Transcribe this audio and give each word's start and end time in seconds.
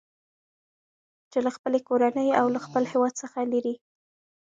چې 1.31 1.39
له 1.45 1.49
خپلې 1.57 1.79
کورنۍ 1.87 2.29
او 2.39 2.45
له 2.55 2.59
خپل 2.65 2.83
هیواد 2.93 3.13
څخه 3.21 3.39
لېرې 3.51 3.75